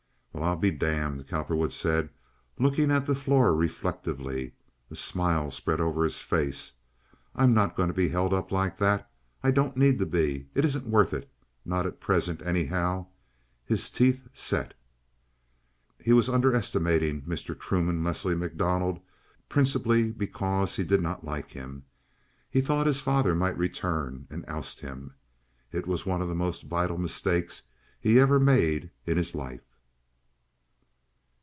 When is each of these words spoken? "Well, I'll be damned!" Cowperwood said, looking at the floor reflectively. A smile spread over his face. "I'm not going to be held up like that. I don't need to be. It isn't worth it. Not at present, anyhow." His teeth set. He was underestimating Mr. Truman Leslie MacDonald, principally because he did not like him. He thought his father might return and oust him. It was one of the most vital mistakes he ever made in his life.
"Well, 0.33 0.43
I'll 0.43 0.55
be 0.55 0.71
damned!" 0.71 1.27
Cowperwood 1.27 1.73
said, 1.73 2.09
looking 2.57 2.89
at 2.89 3.05
the 3.05 3.13
floor 3.13 3.53
reflectively. 3.53 4.53
A 4.89 4.95
smile 4.95 5.51
spread 5.51 5.81
over 5.81 6.03
his 6.05 6.21
face. 6.21 6.75
"I'm 7.35 7.53
not 7.53 7.75
going 7.75 7.89
to 7.89 7.93
be 7.93 8.07
held 8.07 8.33
up 8.33 8.49
like 8.49 8.77
that. 8.77 9.11
I 9.43 9.51
don't 9.51 9.75
need 9.75 9.99
to 9.99 10.05
be. 10.05 10.47
It 10.55 10.63
isn't 10.63 10.87
worth 10.87 11.13
it. 11.13 11.29
Not 11.65 11.85
at 11.85 11.99
present, 11.99 12.41
anyhow." 12.43 13.07
His 13.65 13.89
teeth 13.91 14.29
set. 14.33 14.73
He 15.99 16.13
was 16.13 16.29
underestimating 16.29 17.23
Mr. 17.23 17.59
Truman 17.59 18.01
Leslie 18.01 18.33
MacDonald, 18.33 19.01
principally 19.49 20.13
because 20.13 20.77
he 20.77 20.85
did 20.85 21.01
not 21.01 21.25
like 21.25 21.51
him. 21.51 21.83
He 22.49 22.61
thought 22.61 22.87
his 22.87 23.01
father 23.01 23.35
might 23.35 23.57
return 23.57 24.27
and 24.31 24.45
oust 24.47 24.79
him. 24.79 25.13
It 25.73 25.85
was 25.87 26.05
one 26.05 26.21
of 26.21 26.29
the 26.29 26.35
most 26.35 26.63
vital 26.63 26.97
mistakes 26.97 27.63
he 27.99 28.17
ever 28.17 28.39
made 28.39 28.89
in 29.05 29.17
his 29.17 29.35
life. 29.35 29.65